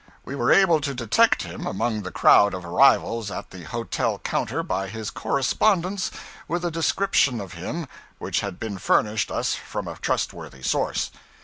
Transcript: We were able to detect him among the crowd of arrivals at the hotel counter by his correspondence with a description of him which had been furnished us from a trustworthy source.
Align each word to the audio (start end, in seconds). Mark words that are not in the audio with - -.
We 0.25 0.33
were 0.35 0.51
able 0.51 0.81
to 0.81 0.95
detect 0.95 1.43
him 1.43 1.67
among 1.67 2.01
the 2.01 2.09
crowd 2.09 2.55
of 2.55 2.65
arrivals 2.65 3.29
at 3.29 3.51
the 3.51 3.65
hotel 3.65 4.17
counter 4.17 4.63
by 4.63 4.87
his 4.89 5.11
correspondence 5.11 6.09
with 6.47 6.65
a 6.65 6.71
description 6.71 7.39
of 7.39 7.53
him 7.53 7.87
which 8.17 8.39
had 8.39 8.59
been 8.59 8.79
furnished 8.79 9.29
us 9.29 9.53
from 9.53 9.87
a 9.87 9.97
trustworthy 9.97 10.63
source. 10.63 11.11